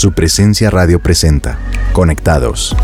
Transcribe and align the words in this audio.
Su 0.00 0.12
presencia 0.12 0.70
radio 0.70 0.98
presenta. 0.98 1.58
Conectados. 1.92 2.74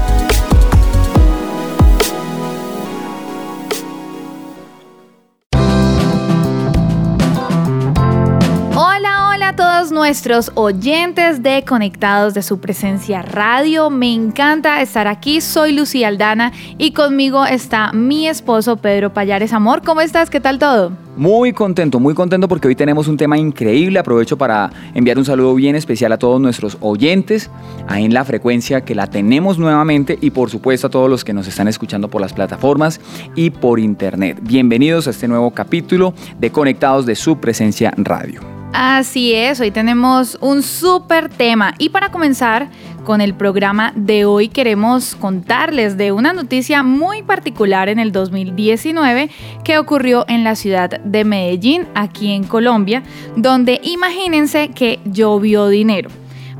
nuestros 9.90 10.52
oyentes 10.54 11.42
de 11.42 11.64
Conectados 11.64 12.34
de 12.34 12.42
su 12.42 12.60
presencia 12.60 13.22
radio. 13.22 13.88
Me 13.88 14.12
encanta 14.12 14.82
estar 14.82 15.08
aquí. 15.08 15.40
Soy 15.40 15.72
Lucía 15.72 16.08
Aldana 16.08 16.52
y 16.76 16.92
conmigo 16.92 17.46
está 17.46 17.92
mi 17.92 18.28
esposo 18.28 18.76
Pedro 18.76 19.14
Payares. 19.14 19.54
Amor, 19.54 19.82
¿cómo 19.82 20.02
estás? 20.02 20.28
¿Qué 20.28 20.38
tal 20.38 20.58
todo? 20.58 21.05
Muy 21.16 21.54
contento, 21.54 21.98
muy 21.98 22.12
contento 22.12 22.46
porque 22.46 22.68
hoy 22.68 22.74
tenemos 22.74 23.08
un 23.08 23.16
tema 23.16 23.38
increíble. 23.38 23.98
Aprovecho 23.98 24.36
para 24.36 24.70
enviar 24.92 25.16
un 25.16 25.24
saludo 25.24 25.54
bien 25.54 25.74
especial 25.74 26.12
a 26.12 26.18
todos 26.18 26.38
nuestros 26.42 26.76
oyentes 26.80 27.50
ahí 27.88 28.04
en 28.04 28.12
la 28.12 28.22
frecuencia 28.26 28.82
que 28.82 28.94
la 28.94 29.06
tenemos 29.06 29.58
nuevamente 29.58 30.18
y 30.20 30.30
por 30.30 30.50
supuesto 30.50 30.88
a 30.88 30.90
todos 30.90 31.08
los 31.08 31.24
que 31.24 31.32
nos 31.32 31.48
están 31.48 31.68
escuchando 31.68 32.08
por 32.08 32.20
las 32.20 32.34
plataformas 32.34 33.00
y 33.34 33.48
por 33.48 33.80
internet. 33.80 34.38
Bienvenidos 34.42 35.06
a 35.06 35.10
este 35.10 35.26
nuevo 35.26 35.52
capítulo 35.52 36.12
de 36.38 36.52
Conectados 36.52 37.06
de 37.06 37.16
su 37.16 37.38
presencia 37.38 37.94
radio. 37.96 38.42
Así 38.74 39.32
es, 39.32 39.58
hoy 39.60 39.70
tenemos 39.70 40.36
un 40.42 40.62
súper 40.62 41.30
tema 41.30 41.72
y 41.78 41.88
para 41.88 42.10
comenzar 42.10 42.68
con 43.06 43.20
el 43.20 43.34
programa 43.34 43.92
de 43.94 44.24
hoy 44.24 44.48
queremos 44.48 45.14
contarles 45.14 45.96
de 45.96 46.10
una 46.10 46.32
noticia 46.32 46.82
muy 46.82 47.22
particular 47.22 47.88
en 47.88 48.00
el 48.00 48.10
2019 48.10 49.30
que 49.62 49.78
ocurrió 49.78 50.24
en 50.28 50.42
la 50.42 50.56
ciudad 50.56 51.00
de 51.00 51.24
Medellín, 51.24 51.86
aquí 51.94 52.32
en 52.32 52.42
Colombia, 52.42 53.04
donde 53.36 53.80
imagínense 53.84 54.70
que 54.70 54.98
llovió 55.04 55.68
dinero. 55.68 56.10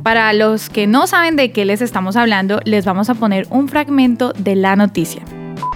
Para 0.05 0.33
los 0.33 0.71
que 0.71 0.87
no 0.87 1.09
saben 1.09 1.35
de 1.35 1.51
qué 1.51 1.65
les 1.65 1.83
estamos 1.83 2.15
hablando, 2.15 2.61
les 2.65 2.85
vamos 2.85 3.11
a 3.11 3.15
poner 3.15 3.49
un 3.51 3.69
fragmento 3.69 4.33
de 4.39 4.55
la 4.55 4.77
noticia. 4.77 5.23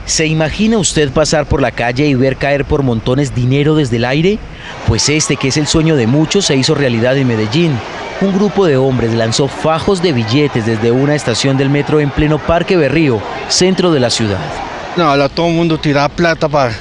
¿Se 0.07 0.27
imagina 0.27 0.79
usted 0.79 1.11
pasar 1.11 1.47
por 1.47 1.63
la 1.63 1.71
calle 1.71 2.07
y 2.07 2.15
ver 2.15 2.37
caer 2.37 2.65
por 2.65 2.83
montones 2.83 3.35
dinero 3.35 3.75
desde 3.77 3.97
el 3.97 4.05
aire? 4.05 4.39
Pues 4.89 5.09
este, 5.09 5.37
que 5.37 5.49
es 5.49 5.57
el 5.57 5.67
sueño 5.67 5.95
de 5.97 6.07
muchos, 6.07 6.47
se 6.47 6.57
hizo 6.57 6.75
realidad 6.75 7.17
en 7.17 7.29
Medellín. 7.29 7.79
Un 8.21 8.35
grupo 8.35 8.67
de 8.67 8.77
hombres 8.77 9.15
lanzó 9.15 9.49
fajos 9.49 10.03
de 10.03 10.13
billetes 10.13 10.67
desde 10.67 10.91
una 10.91 11.15
estación 11.15 11.57
del 11.57 11.71
metro 11.71 12.01
en 12.01 12.11
pleno 12.11 12.39
Parque 12.39 12.77
Berrío, 12.77 13.21
centro 13.49 13.93
de 13.93 14.01
la 14.01 14.11
ciudad. 14.11 14.41
No, 14.97 15.05
ahora 15.05 15.29
todo 15.29 15.47
el 15.47 15.55
mundo 15.55 15.79
tira 15.79 16.09
plata 16.09 16.49
para 16.49 16.75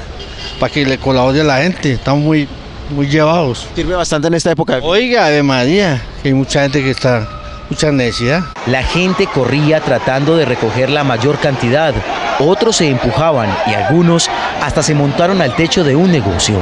que 0.73 0.85
le 0.85 0.97
colabore 0.97 1.41
a 1.41 1.43
la 1.43 1.57
gente. 1.59 1.93
Están 1.93 2.19
muy, 2.19 2.47
muy 2.89 3.07
llevados. 3.07 3.67
¿Sirve 3.75 3.95
bastante 3.95 4.27
en 4.27 4.33
esta 4.33 4.51
época? 4.51 4.79
Oiga, 4.81 5.29
de 5.29 5.43
María, 5.43 6.01
hay 6.25 6.33
mucha 6.33 6.63
gente 6.63 6.81
que 6.81 6.91
está 6.91 7.38
mucha 7.69 7.91
necesidad. 7.91 8.43
La 8.67 8.83
gente 8.83 9.27
corría 9.27 9.81
tratando 9.81 10.35
de 10.35 10.45
recoger 10.45 10.89
la 10.89 11.03
mayor 11.03 11.39
cantidad. 11.39 11.93
Otros 12.39 12.77
se 12.77 12.89
empujaban 12.89 13.49
y 13.67 13.73
algunos 13.73 14.29
hasta 14.61 14.83
se 14.83 14.95
montaron 14.95 15.41
al 15.41 15.55
techo 15.55 15.83
de 15.83 15.95
un 15.95 16.11
negocio. 16.11 16.59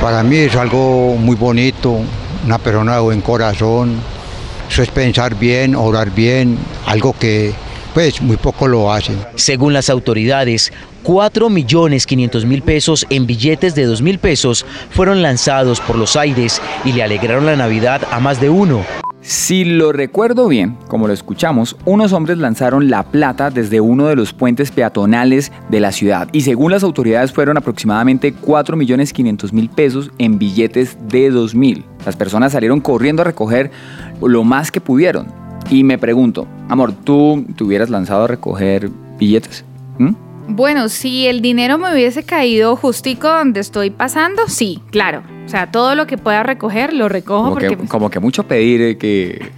Para 0.00 0.22
mí 0.22 0.36
es 0.36 0.56
algo 0.56 1.16
muy 1.16 1.36
bonito, 1.36 2.00
una 2.44 2.58
persona 2.58 2.94
de 2.94 3.00
buen 3.00 3.20
corazón. 3.20 3.96
Eso 4.70 4.82
es 4.82 4.90
pensar 4.90 5.34
bien, 5.34 5.74
orar 5.74 6.10
bien, 6.10 6.58
algo 6.86 7.14
que 7.18 7.54
pues 7.94 8.20
muy 8.20 8.36
poco 8.36 8.68
lo 8.68 8.92
hacen. 8.92 9.18
Según 9.34 9.72
las 9.72 9.90
autoridades, 9.90 10.72
4 11.02 11.48
millones 11.48 12.06
500 12.06 12.44
mil 12.44 12.62
pesos 12.62 13.06
en 13.10 13.26
billetes 13.26 13.74
de 13.74 13.86
2 13.86 14.02
mil 14.02 14.18
pesos 14.18 14.66
fueron 14.90 15.22
lanzados 15.22 15.80
por 15.80 15.96
los 15.96 16.16
aires 16.16 16.60
y 16.84 16.92
le 16.92 17.02
alegraron 17.02 17.46
la 17.46 17.56
Navidad 17.56 18.02
a 18.10 18.20
más 18.20 18.40
de 18.40 18.50
uno. 18.50 18.84
Si 19.28 19.66
lo 19.66 19.92
recuerdo 19.92 20.48
bien, 20.48 20.78
como 20.88 21.06
lo 21.06 21.12
escuchamos, 21.12 21.76
unos 21.84 22.14
hombres 22.14 22.38
lanzaron 22.38 22.88
la 22.88 23.02
plata 23.02 23.50
desde 23.50 23.78
uno 23.78 24.06
de 24.06 24.16
los 24.16 24.32
puentes 24.32 24.70
peatonales 24.70 25.52
de 25.68 25.80
la 25.80 25.92
ciudad 25.92 26.30
y 26.32 26.40
según 26.40 26.72
las 26.72 26.82
autoridades 26.82 27.30
fueron 27.30 27.58
aproximadamente 27.58 28.34
4.500.000 28.34 29.68
pesos 29.68 30.10
en 30.16 30.38
billetes 30.38 30.96
de 31.10 31.30
2.000. 31.30 31.84
Las 32.06 32.16
personas 32.16 32.52
salieron 32.52 32.80
corriendo 32.80 33.20
a 33.20 33.26
recoger 33.26 33.70
lo 34.22 34.44
más 34.44 34.72
que 34.72 34.80
pudieron. 34.80 35.26
Y 35.68 35.84
me 35.84 35.98
pregunto, 35.98 36.48
amor, 36.70 36.94
¿tú 36.94 37.44
te 37.54 37.64
hubieras 37.64 37.90
lanzado 37.90 38.24
a 38.24 38.28
recoger 38.28 38.88
billetes? 39.18 39.62
¿Mm? 39.98 40.27
Bueno, 40.48 40.88
si 40.88 41.26
el 41.26 41.42
dinero 41.42 41.76
me 41.76 41.92
hubiese 41.92 42.22
caído 42.22 42.74
justico 42.74 43.28
donde 43.28 43.60
estoy 43.60 43.90
pasando, 43.90 44.48
sí, 44.48 44.80
claro. 44.90 45.22
O 45.44 45.48
sea, 45.48 45.70
todo 45.70 45.94
lo 45.94 46.06
que 46.06 46.18
pueda 46.18 46.42
recoger, 46.42 46.92
lo 46.92 47.08
recojo. 47.08 47.42
Como, 47.42 47.54
porque, 47.54 47.68
que, 47.68 47.76
pues, 47.76 47.88
como 47.90 48.10
que 48.10 48.18
mucho 48.18 48.46
pedir 48.46 48.80
eh, 48.80 48.98
que 48.98 49.50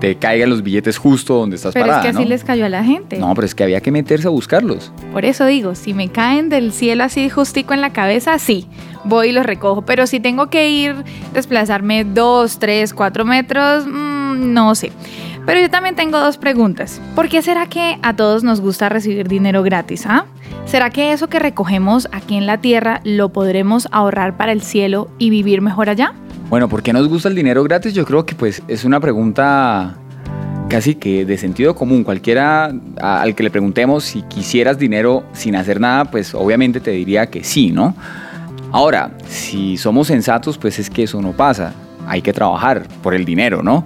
te 0.00 0.16
caigan 0.16 0.50
los 0.50 0.62
billetes 0.62 0.98
justo 0.98 1.34
donde 1.34 1.56
estás 1.56 1.72
pero 1.74 1.86
parada, 1.86 2.00
es 2.00 2.04
que 2.04 2.16
así 2.16 2.22
¿no? 2.24 2.28
les 2.28 2.44
cayó 2.44 2.64
a 2.64 2.68
la 2.68 2.84
gente. 2.84 3.18
No, 3.18 3.34
pero 3.34 3.44
es 3.44 3.54
que 3.54 3.64
había 3.64 3.80
que 3.80 3.90
meterse 3.90 4.28
a 4.28 4.30
buscarlos. 4.30 4.92
Por 5.12 5.24
eso 5.24 5.46
digo, 5.46 5.74
si 5.74 5.94
me 5.94 6.08
caen 6.08 6.48
del 6.48 6.72
cielo 6.72 7.04
así 7.04 7.28
justico 7.28 7.74
en 7.74 7.80
la 7.80 7.92
cabeza, 7.92 8.38
sí, 8.38 8.66
voy 9.04 9.28
y 9.28 9.32
los 9.32 9.46
recojo. 9.46 9.82
Pero 9.82 10.06
si 10.06 10.20
tengo 10.20 10.48
que 10.48 10.70
ir, 10.70 10.94
desplazarme 11.32 12.04
dos, 12.04 12.58
tres, 12.58 12.94
cuatro 12.94 13.24
metros, 13.24 13.86
mmm, 13.86 14.52
no 14.52 14.74
sé. 14.74 14.92
Pero 15.46 15.60
yo 15.60 15.70
también 15.70 15.94
tengo 15.94 16.18
dos 16.18 16.38
preguntas. 16.38 17.00
¿Por 17.14 17.28
qué 17.28 17.40
será 17.40 17.66
que 17.68 17.98
a 18.02 18.16
todos 18.16 18.42
nos 18.42 18.60
gusta 18.60 18.88
recibir 18.88 19.28
dinero 19.28 19.62
gratis? 19.62 20.04
¿ah? 20.04 20.26
¿Será 20.66 20.90
que 20.90 21.12
eso 21.12 21.28
que 21.28 21.38
recogemos 21.38 22.08
aquí 22.10 22.36
en 22.36 22.46
la 22.46 22.58
tierra 22.58 23.00
lo 23.04 23.28
podremos 23.28 23.86
ahorrar 23.92 24.36
para 24.36 24.50
el 24.50 24.60
cielo 24.60 25.08
y 25.18 25.30
vivir 25.30 25.62
mejor 25.62 25.88
allá? 25.88 26.12
Bueno, 26.50 26.68
¿por 26.68 26.82
qué 26.82 26.92
nos 26.92 27.08
gusta 27.08 27.28
el 27.28 27.36
dinero 27.36 27.62
gratis? 27.62 27.94
Yo 27.94 28.04
creo 28.04 28.26
que 28.26 28.34
pues 28.34 28.60
es 28.66 28.84
una 28.84 28.98
pregunta 28.98 29.96
casi 30.68 30.96
que 30.96 31.24
de 31.24 31.38
sentido 31.38 31.76
común. 31.76 32.02
Cualquiera 32.02 32.72
al 33.00 33.34
que 33.36 33.44
le 33.44 33.50
preguntemos 33.50 34.02
si 34.02 34.22
quisieras 34.22 34.78
dinero 34.80 35.22
sin 35.32 35.54
hacer 35.54 35.80
nada, 35.80 36.06
pues 36.06 36.34
obviamente 36.34 36.80
te 36.80 36.90
diría 36.90 37.26
que 37.26 37.44
sí, 37.44 37.70
¿no? 37.70 37.94
Ahora, 38.72 39.12
si 39.28 39.76
somos 39.76 40.08
sensatos, 40.08 40.58
pues 40.58 40.80
es 40.80 40.90
que 40.90 41.04
eso 41.04 41.22
no 41.22 41.30
pasa. 41.32 41.72
Hay 42.06 42.22
que 42.22 42.32
trabajar 42.32 42.86
por 43.02 43.14
el 43.14 43.24
dinero, 43.24 43.62
¿no? 43.62 43.84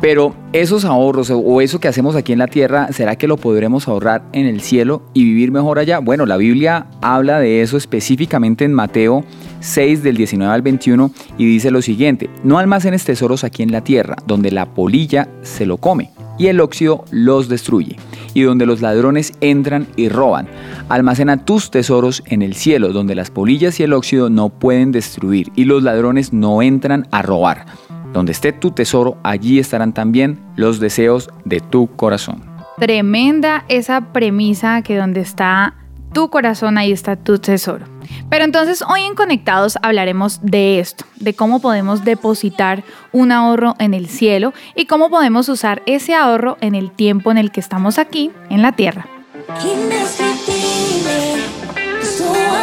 Pero 0.00 0.34
esos 0.52 0.84
ahorros 0.84 1.30
o 1.30 1.60
eso 1.60 1.80
que 1.80 1.88
hacemos 1.88 2.16
aquí 2.16 2.32
en 2.32 2.38
la 2.38 2.46
tierra, 2.46 2.88
¿será 2.92 3.16
que 3.16 3.26
lo 3.26 3.36
podremos 3.36 3.88
ahorrar 3.88 4.22
en 4.32 4.46
el 4.46 4.60
cielo 4.60 5.02
y 5.14 5.24
vivir 5.24 5.52
mejor 5.52 5.78
allá? 5.78 5.98
Bueno, 5.98 6.26
la 6.26 6.36
Biblia 6.36 6.86
habla 7.00 7.38
de 7.38 7.62
eso 7.62 7.76
específicamente 7.76 8.64
en 8.64 8.72
Mateo 8.72 9.24
6 9.60 10.02
del 10.02 10.16
19 10.16 10.52
al 10.52 10.62
21 10.62 11.10
y 11.38 11.46
dice 11.46 11.70
lo 11.70 11.82
siguiente, 11.82 12.30
no 12.44 12.58
almacenes 12.58 13.04
tesoros 13.04 13.44
aquí 13.44 13.62
en 13.62 13.72
la 13.72 13.82
tierra, 13.82 14.16
donde 14.26 14.50
la 14.50 14.66
polilla 14.66 15.28
se 15.42 15.66
lo 15.66 15.76
come 15.76 16.10
y 16.40 16.46
el 16.46 16.58
óxido 16.58 17.04
los 17.10 17.50
destruye, 17.50 17.96
y 18.32 18.40
donde 18.40 18.64
los 18.64 18.80
ladrones 18.80 19.34
entran 19.42 19.86
y 19.94 20.08
roban. 20.08 20.48
Almacena 20.88 21.44
tus 21.44 21.70
tesoros 21.70 22.22
en 22.24 22.40
el 22.40 22.54
cielo, 22.54 22.94
donde 22.94 23.14
las 23.14 23.30
polillas 23.30 23.78
y 23.78 23.82
el 23.82 23.92
óxido 23.92 24.30
no 24.30 24.48
pueden 24.48 24.90
destruir, 24.90 25.52
y 25.54 25.66
los 25.66 25.82
ladrones 25.82 26.32
no 26.32 26.62
entran 26.62 27.06
a 27.10 27.20
robar. 27.20 27.66
Donde 28.14 28.32
esté 28.32 28.52
tu 28.52 28.70
tesoro, 28.70 29.18
allí 29.22 29.58
estarán 29.58 29.92
también 29.92 30.40
los 30.56 30.80
deseos 30.80 31.28
de 31.44 31.60
tu 31.60 31.88
corazón. 31.88 32.42
Tremenda 32.78 33.66
esa 33.68 34.10
premisa 34.14 34.80
que 34.80 34.96
donde 34.96 35.20
está 35.20 35.74
tu 36.14 36.30
corazón, 36.30 36.78
ahí 36.78 36.90
está 36.90 37.16
tu 37.16 37.38
tesoro. 37.38 37.84
Pero 38.28 38.44
entonces 38.44 38.82
hoy 38.82 39.02
en 39.02 39.14
Conectados 39.14 39.78
hablaremos 39.82 40.40
de 40.42 40.80
esto, 40.80 41.04
de 41.16 41.34
cómo 41.34 41.60
podemos 41.60 42.04
depositar 42.04 42.84
un 43.12 43.32
ahorro 43.32 43.74
en 43.78 43.94
el 43.94 44.08
cielo 44.08 44.52
y 44.74 44.86
cómo 44.86 45.10
podemos 45.10 45.48
usar 45.48 45.82
ese 45.86 46.14
ahorro 46.14 46.56
en 46.60 46.74
el 46.74 46.90
tiempo 46.90 47.30
en 47.30 47.38
el 47.38 47.50
que 47.50 47.60
estamos 47.60 47.98
aquí, 47.98 48.30
en 48.48 48.62
la 48.62 48.72
tierra. 48.72 49.06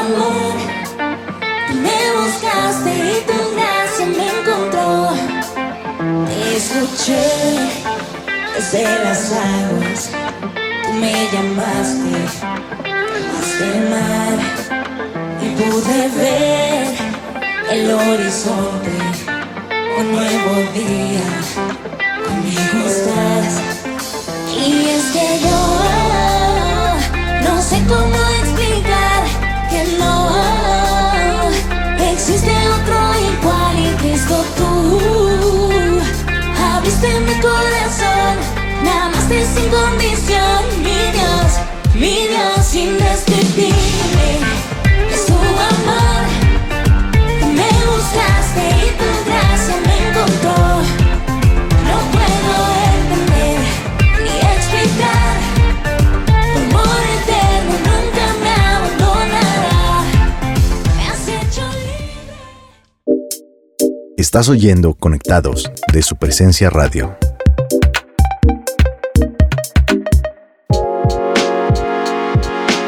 Amor. 0.08 0.56
Me 1.84 2.00
buscaste 2.16 2.92
y 2.92 3.26
tu 3.26 3.56
gracia 3.56 4.06
me 4.06 4.28
encontró. 4.40 5.10
Te 6.28 6.56
escuché 6.56 7.26
desde 8.56 8.84
las 9.04 9.34
aguas. 9.34 10.12
Tú 10.84 10.94
me 10.94 11.14
llamaste, 11.32 12.12
llamaste 12.86 13.64
el 13.64 13.90
mar. 13.90 14.87
Pude 15.58 16.10
ver 16.10 16.88
el 17.72 17.92
horizonte. 17.92 18.92
Un 20.00 20.12
nuevo 20.12 20.72
día. 20.72 21.28
Conmigo 22.24 22.88
estás. 22.88 23.54
Y 24.56 24.90
es 24.90 25.06
que 25.14 25.40
yo 25.42 25.60
no 27.44 27.60
sé 27.60 27.78
cómo 27.88 28.20
explicar 28.42 29.24
que 29.72 29.98
no 29.98 30.30
existe 32.12 32.52
otro 32.78 33.00
igual 33.32 33.80
y 33.80 33.96
Cristo 34.02 34.46
tú. 34.58 36.00
Abriste 36.72 37.20
mi 37.22 37.34
corazón, 37.42 38.38
me 38.84 38.92
amaste 38.92 39.44
sin 39.44 39.70
condición, 39.72 40.60
mi 40.84 41.00
Dios, 41.18 41.50
mi 41.96 42.28
Dios 42.28 42.76
indescriptible. 42.76 43.27
Estás 64.38 64.50
oyendo 64.50 64.94
Conectados 64.94 65.72
de 65.92 66.04
su 66.04 66.16
presencia 66.16 66.70
radio. 66.70 67.18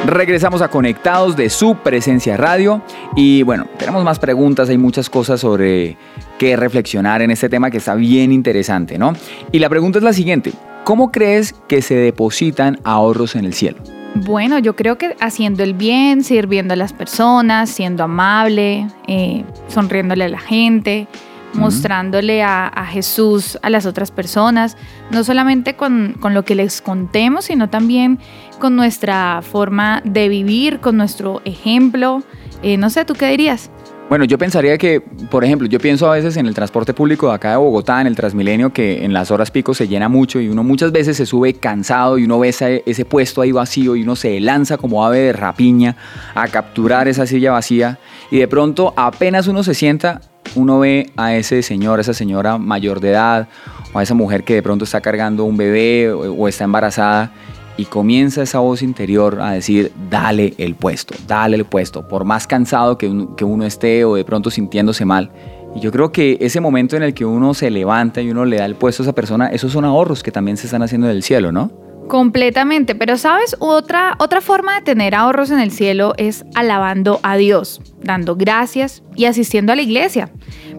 Regresamos 0.06 0.62
a 0.62 0.68
Conectados 0.68 1.36
de 1.36 1.50
su 1.50 1.78
presencia 1.78 2.38
radio 2.38 2.84
y 3.16 3.42
bueno, 3.42 3.66
tenemos 3.80 4.04
más 4.04 4.19
preguntas, 4.19 4.69
hay 4.69 4.78
muchas 4.78 5.10
cosas 5.10 5.40
sobre 5.40 5.98
qué 6.38 6.56
reflexionar 6.56 7.24
en 7.24 7.31
este 7.31 7.50
tema 7.50 7.72
que 7.72 7.78
está 7.78 7.96
bien 7.96 8.31
interesante, 8.31 9.00
¿no? 9.00 9.13
Y 9.51 9.57
la 9.57 9.69
pregunta 9.69 9.98
es 9.98 10.04
la 10.04 10.13
siguiente, 10.13 10.54
¿cómo 10.84 11.12
crees 11.12 11.56
que 11.68 11.81
se 11.81 11.96
depositan 11.96 12.80
ahorros 12.84 13.36
en 13.36 13.46
el 13.46 13.56
cielo? 13.56 13.80
Bueno, 14.13 14.60
yo 14.60 14.75
creo 14.75 15.00
que 15.00 15.16
haciendo 15.19 15.63
el 15.63 15.74
bien, 15.74 16.24
sirviendo 16.24 16.75
a 16.75 16.78
las 16.78 16.94
personas, 16.94 17.72
siendo 17.72 18.04
amable, 18.04 18.88
eh, 19.07 19.44
sonriéndole 19.68 20.25
a 20.25 20.30
la 20.30 20.40
gente, 20.40 21.07
mostrándole 21.54 22.44
a, 22.44 22.68
a 22.68 22.86
Jesús 22.86 23.57
a 23.62 23.69
las 23.69 23.86
otras 23.86 24.12
personas, 24.12 24.78
no 25.12 25.24
solamente 25.24 25.75
con, 25.75 26.16
con 26.19 26.34
lo 26.34 26.44
que 26.44 26.56
les 26.56 26.81
contemos, 26.81 27.46
sino 27.46 27.69
también 27.69 28.19
con 28.60 28.75
nuestra 28.75 29.42
forma 29.42 30.01
de 30.06 30.30
vivir, 30.30 30.80
con 30.80 30.98
nuestro 30.98 31.42
ejemplo. 31.46 32.24
Eh, 32.62 32.78
no 32.78 32.90
sé, 32.90 33.06
¿tú 33.06 33.13
qué 33.13 33.30
dirías? 33.30 33.72
Bueno, 34.10 34.25
yo 34.25 34.40
pensaría 34.40 34.75
que, 34.80 35.01
por 35.01 35.46
ejemplo, 35.46 35.68
yo 35.68 35.78
pienso 35.80 36.12
a 36.12 36.16
veces 36.16 36.36
en 36.36 36.48
el 36.48 36.56
transporte 36.56 36.96
público 36.96 37.28
de 37.28 37.36
acá 37.36 37.51
de 37.51 37.57
Bogotá, 37.57 38.01
en 38.01 38.07
el 38.07 38.16
Transmilenio, 38.16 38.74
que 38.74 39.06
en 39.06 39.13
las 39.13 39.30
horas 39.30 39.51
pico 39.51 39.75
se 39.75 39.88
llena 39.88 40.10
mucho 40.10 40.40
y 40.40 40.50
uno 40.50 40.63
muchas 40.63 40.92
veces 40.92 41.16
se 41.16 41.28
sube 41.28 41.54
cansado 41.54 42.18
y 42.18 42.24
uno 42.24 42.40
ve 42.40 42.50
ese, 42.50 42.81
ese 42.88 43.06
puesto 43.06 43.42
ahí 43.42 43.51
vacío 43.51 43.96
y 43.96 44.01
uno 44.01 44.16
se 44.16 44.40
lanza 44.40 44.78
como 44.78 45.06
ave 45.06 45.19
de 45.19 45.34
rapiña 45.34 45.96
a 46.34 46.48
capturar 46.48 47.07
esa 47.07 47.28
silla 47.28 47.51
vacía 47.51 48.00
y 48.31 48.40
de 48.40 48.48
pronto 48.48 48.96
apenas 48.98 49.46
uno 49.46 49.62
se 49.62 49.75
sienta, 49.75 50.22
uno 50.56 50.80
ve 50.80 51.10
a 51.18 51.36
ese 51.36 51.62
señor, 51.63 52.00
a 52.00 52.01
esa 52.01 52.13
señora 52.13 52.57
mayor 52.57 53.00
de 53.00 53.12
edad 53.12 53.48
o 53.94 54.00
a 54.00 54.04
esa 54.04 54.13
mujer 54.13 54.44
que 54.44 54.56
de 54.56 54.63
pronto 54.63 54.86
está 54.86 55.01
cargando 55.01 55.46
un 55.46 55.57
bebé 55.57 56.12
o, 56.12 56.48
está 56.48 56.63
embarazada 56.63 57.31
y 57.78 57.86
comienza 57.86 58.42
esa 58.42 58.60
voz 58.60 58.81
interior 58.81 59.40
a 59.42 59.51
decir, 59.51 59.92
dale 60.10 60.54
el 60.57 60.75
puesto, 60.75 61.16
dale 61.28 61.56
el 61.56 61.66
puesto, 61.66 62.07
por 62.07 62.25
más 62.25 62.46
cansado 62.46 62.98
que 62.98 63.10
que 63.38 63.46
uno 63.46 63.66
esté 63.66 64.04
o 64.04 64.16
de 64.16 64.25
pronto 64.25 64.51
sintiéndose 64.51 65.06
mal. 65.06 65.31
Y 65.75 65.80
yo 65.81 65.92
creo 65.92 66.12
que 66.12 66.38
ese 66.42 66.60
momento 66.60 66.98
en 66.98 67.04
el 67.04 67.13
que 67.13 67.25
uno 67.25 67.54
se 67.54 67.69
levanta 67.69 68.22
y 68.22 68.31
uno 68.31 68.44
le 68.44 68.57
da 68.57 68.66
el 68.66 68.75
puesto 68.75 69.04
a 69.04 69.06
esa 69.06 69.13
persona, 69.13 69.48
esos 69.48 69.72
son 69.72 69.86
ahorros 69.86 70.24
que 70.24 70.31
también 70.31 70.57
se 70.57 70.68
están 70.68 70.81
haciendo 70.81 71.07
del 71.07 71.24
cielo, 71.24 71.51
¿no? 71.51 71.72
Completamente, 72.09 72.95
pero 72.95 73.17
sabes, 73.17 73.56
otra, 73.59 74.15
otra 74.17 74.41
forma 74.41 74.73
de 74.73 74.81
tener 74.81 75.13
ahorros 75.13 75.51
en 75.51 75.59
el 75.59 75.69
cielo 75.69 76.15
es 76.17 76.44
alabando 76.56 77.19
a 77.21 77.38
Dios, 77.38 77.81
dando 78.01 78.35
gracias 78.35 79.03
y 79.15 79.25
asistiendo 79.25 79.73
a 79.73 79.75
la 79.75 79.83
iglesia. 79.83 80.31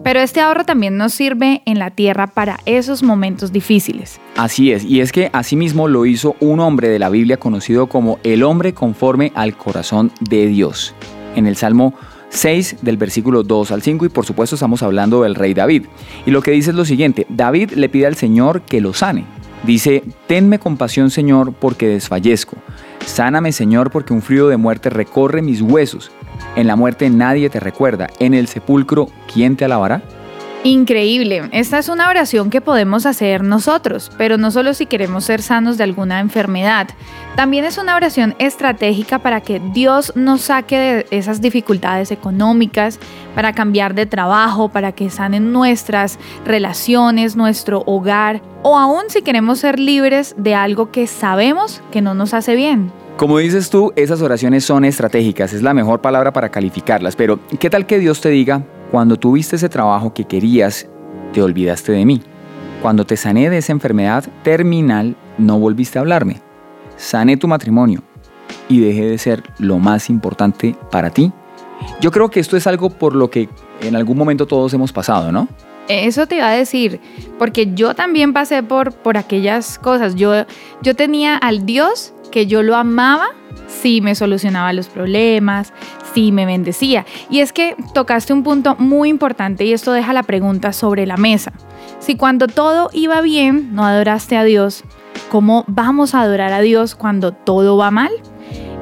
Pero 0.03 0.19
este 0.19 0.41
ahorro 0.41 0.65
también 0.65 0.97
nos 0.97 1.13
sirve 1.13 1.61
en 1.65 1.79
la 1.79 1.91
tierra 1.91 2.27
para 2.27 2.59
esos 2.65 3.01
momentos 3.01 3.53
difíciles. 3.53 4.19
Así 4.35 4.73
es, 4.73 4.83
y 4.83 4.99
es 4.99 5.13
que 5.13 5.29
asimismo 5.31 5.87
lo 5.87 6.05
hizo 6.05 6.35
un 6.41 6.59
hombre 6.59 6.89
de 6.89 6.99
la 6.99 7.07
Biblia 7.07 7.37
conocido 7.37 7.87
como 7.87 8.19
el 8.23 8.43
hombre 8.43 8.73
conforme 8.73 9.31
al 9.33 9.55
corazón 9.55 10.11
de 10.19 10.47
Dios. 10.47 10.93
En 11.37 11.47
el 11.47 11.55
Salmo 11.55 11.93
6 12.27 12.79
del 12.81 12.97
versículo 12.97 13.43
2 13.43 13.71
al 13.71 13.81
5 13.81 14.05
y 14.05 14.09
por 14.09 14.25
supuesto 14.25 14.57
estamos 14.57 14.83
hablando 14.83 15.23
del 15.23 15.35
rey 15.35 15.53
David. 15.53 15.85
Y 16.25 16.31
lo 16.31 16.41
que 16.41 16.51
dice 16.51 16.71
es 16.71 16.75
lo 16.75 16.83
siguiente, 16.83 17.25
David 17.29 17.71
le 17.71 17.87
pide 17.87 18.07
al 18.07 18.17
Señor 18.17 18.63
que 18.63 18.81
lo 18.81 18.93
sane. 18.93 19.23
Dice, 19.63 20.03
tenme 20.27 20.57
compasión 20.57 21.11
Señor 21.11 21.53
porque 21.53 21.87
desfallezco. 21.87 22.57
Sáname 23.05 23.51
Señor 23.51 23.91
porque 23.91 24.13
un 24.13 24.21
frío 24.21 24.47
de 24.47 24.57
muerte 24.57 24.89
recorre 24.89 25.41
mis 25.41 25.61
huesos. 25.61 26.11
En 26.55 26.67
la 26.67 26.75
muerte 26.75 27.09
nadie 27.09 27.49
te 27.49 27.59
recuerda. 27.59 28.07
En 28.19 28.33
el 28.33 28.47
sepulcro, 28.47 29.07
¿quién 29.31 29.55
te 29.55 29.65
alabará? 29.65 30.01
Increíble, 30.63 31.49
esta 31.53 31.79
es 31.79 31.89
una 31.89 32.07
oración 32.07 32.51
que 32.51 32.61
podemos 32.61 33.07
hacer 33.07 33.43
nosotros, 33.43 34.11
pero 34.15 34.37
no 34.37 34.51
solo 34.51 34.75
si 34.75 34.85
queremos 34.85 35.23
ser 35.23 35.41
sanos 35.41 35.75
de 35.79 35.83
alguna 35.83 36.19
enfermedad, 36.19 36.87
también 37.35 37.65
es 37.65 37.79
una 37.79 37.95
oración 37.95 38.35
estratégica 38.37 39.17
para 39.17 39.41
que 39.41 39.59
Dios 39.73 40.13
nos 40.15 40.41
saque 40.41 40.77
de 40.77 41.07
esas 41.09 41.41
dificultades 41.41 42.11
económicas, 42.11 42.99
para 43.33 43.53
cambiar 43.53 43.95
de 43.95 44.05
trabajo, 44.05 44.69
para 44.69 44.91
que 44.91 45.09
sanen 45.09 45.51
nuestras 45.51 46.19
relaciones, 46.45 47.35
nuestro 47.35 47.81
hogar, 47.87 48.43
o 48.61 48.77
aún 48.77 49.05
si 49.07 49.23
queremos 49.23 49.57
ser 49.59 49.79
libres 49.79 50.35
de 50.37 50.53
algo 50.53 50.91
que 50.91 51.07
sabemos 51.07 51.81
que 51.91 52.03
no 52.03 52.13
nos 52.13 52.35
hace 52.35 52.55
bien. 52.55 52.91
Como 53.17 53.39
dices 53.39 53.71
tú, 53.71 53.93
esas 53.95 54.21
oraciones 54.21 54.63
son 54.63 54.85
estratégicas, 54.85 55.53
es 55.53 55.63
la 55.63 55.73
mejor 55.73 56.01
palabra 56.01 56.31
para 56.31 56.49
calificarlas, 56.49 57.15
pero 57.15 57.39
¿qué 57.59 57.71
tal 57.71 57.87
que 57.87 57.97
Dios 57.97 58.21
te 58.21 58.29
diga, 58.29 58.63
cuando 58.91 59.15
tuviste 59.15 59.55
ese 59.55 59.69
trabajo 59.69 60.13
que 60.13 60.25
querías, 60.25 60.87
te 61.33 61.41
olvidaste 61.41 61.93
de 61.93 62.05
mí? 62.05 62.21
Cuando 62.81 63.05
te 63.05 63.15
sané 63.15 63.49
de 63.49 63.59
esa 63.59 63.71
enfermedad 63.71 64.25
terminal, 64.43 65.15
no 65.37 65.57
volviste 65.59 65.97
a 65.97 66.01
hablarme. 66.01 66.41
Sané 66.97 67.37
tu 67.37 67.47
matrimonio 67.47 68.03
y 68.67 68.81
dejé 68.81 69.05
de 69.05 69.17
ser 69.17 69.43
lo 69.59 69.79
más 69.79 70.09
importante 70.09 70.75
para 70.91 71.09
ti. 71.09 71.31
Yo 72.01 72.11
creo 72.11 72.29
que 72.29 72.39
esto 72.39 72.57
es 72.57 72.67
algo 72.67 72.89
por 72.89 73.15
lo 73.15 73.29
que 73.29 73.49
en 73.81 73.95
algún 73.95 74.17
momento 74.17 74.45
todos 74.45 74.73
hemos 74.73 74.91
pasado, 74.91 75.31
¿no? 75.31 75.47
Eso 75.87 76.27
te 76.27 76.35
iba 76.35 76.47
a 76.47 76.53
decir, 76.53 76.99
porque 77.39 77.73
yo 77.73 77.95
también 77.95 78.33
pasé 78.33 78.61
por, 78.61 78.93
por 78.93 79.17
aquellas 79.17 79.79
cosas. 79.79 80.15
Yo, 80.15 80.45
yo 80.81 80.95
tenía 80.95 81.37
al 81.37 81.65
Dios 81.65 82.13
que 82.31 82.45
yo 82.45 82.61
lo 82.61 82.75
amaba 82.75 83.29
si 83.67 84.01
me 84.01 84.15
solucionaba 84.15 84.73
los 84.73 84.87
problemas, 84.87 85.73
si 86.13 86.31
me 86.31 86.45
bendecía. 86.45 87.05
Y 87.29 87.39
es 87.39 87.53
que 87.53 87.75
tocaste 87.93 88.33
un 88.33 88.43
punto 88.43 88.75
muy 88.77 89.09
importante 89.09 89.65
y 89.65 89.73
esto 89.73 89.91
deja 89.91 90.13
la 90.13 90.23
pregunta 90.23 90.73
sobre 90.73 91.05
la 91.05 91.17
mesa. 91.17 91.53
Si 91.99 92.15
cuando 92.15 92.47
todo 92.47 92.89
iba 92.93 93.21
bien 93.21 93.73
no 93.75 93.85
adoraste 93.85 94.37
a 94.37 94.43
Dios, 94.43 94.83
¿cómo 95.29 95.63
vamos 95.67 96.15
a 96.15 96.21
adorar 96.21 96.53
a 96.53 96.61
Dios 96.61 96.95
cuando 96.95 97.31
todo 97.31 97.77
va 97.77 97.91
mal? 97.91 98.11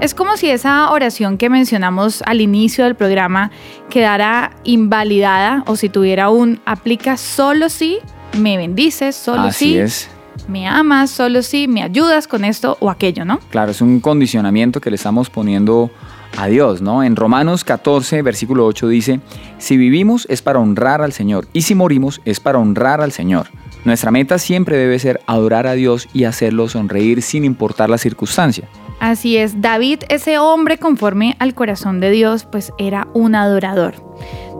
Es 0.01 0.13
como 0.13 0.37
si 0.37 0.49
esa 0.49 0.89
oración 0.91 1.37
que 1.37 1.49
mencionamos 1.49 2.23
al 2.25 2.39
inicio 2.39 2.85
del 2.85 2.95
programa 2.95 3.51
quedara 3.89 4.51
invalidada 4.63 5.63
o 5.67 5.75
si 5.75 5.89
tuviera 5.89 6.29
un 6.29 6.61
aplica 6.65 7.17
solo 7.17 7.67
si 7.67 7.97
me 8.37 8.55
bendices, 8.55 9.15
solo 9.17 9.41
Así 9.43 9.71
si 9.73 9.77
es. 9.77 10.09
me 10.47 10.67
amas, 10.67 11.09
solo 11.09 11.41
si 11.41 11.67
me 11.67 11.83
ayudas 11.83 12.29
con 12.29 12.45
esto 12.45 12.77
o 12.79 12.89
aquello, 12.89 13.25
¿no? 13.25 13.39
Claro, 13.49 13.71
es 13.71 13.81
un 13.81 13.99
condicionamiento 13.99 14.79
que 14.79 14.89
le 14.89 14.95
estamos 14.95 15.29
poniendo 15.29 15.91
a 16.37 16.47
Dios, 16.47 16.81
¿no? 16.81 17.03
En 17.03 17.15
Romanos 17.15 17.63
14, 17.63 18.21
versículo 18.21 18.65
8 18.65 18.87
dice, 18.87 19.19
si 19.57 19.77
vivimos 19.77 20.25
es 20.29 20.41
para 20.41 20.59
honrar 20.59 21.01
al 21.01 21.13
Señor 21.13 21.47
y 21.53 21.61
si 21.63 21.75
morimos 21.75 22.21
es 22.25 22.39
para 22.39 22.59
honrar 22.59 23.01
al 23.01 23.11
Señor. 23.11 23.47
Nuestra 23.85 24.11
meta 24.11 24.37
siempre 24.37 24.77
debe 24.77 24.99
ser 24.99 25.21
adorar 25.25 25.65
a 25.65 25.73
Dios 25.73 26.07
y 26.13 26.25
hacerlo 26.25 26.67
sonreír 26.67 27.21
sin 27.21 27.45
importar 27.45 27.89
la 27.89 27.97
circunstancia. 27.97 28.67
Así 28.99 29.37
es, 29.37 29.61
David, 29.61 29.99
ese 30.09 30.39
hombre 30.39 30.77
conforme 30.77 31.37
al 31.39 31.53
corazón 31.53 32.01
de 32.01 32.11
Dios, 32.11 32.45
pues 32.45 32.73
era 32.77 33.07
un 33.13 33.35
adorador. 33.35 33.95